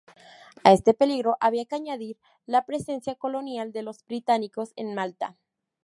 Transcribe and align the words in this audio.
A 0.63 0.73
este 0.73 0.95
peligro 0.95 1.37
había 1.39 1.65
que 1.65 1.75
añadir 1.75 2.17
la 2.47 2.65
presencia 2.65 3.13
colonial 3.13 3.71
de 3.71 3.83
los 3.83 4.03
británicos 4.03 4.73
en 4.75 4.95
Malta. 4.95 5.37